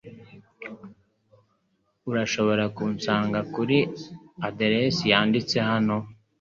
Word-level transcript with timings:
Urashobora 2.09 2.63
kunsanga 2.75 3.39
kuri 3.53 3.77
aderesi 4.47 5.03
yanditse 5.11 5.57
hano. 5.69 5.95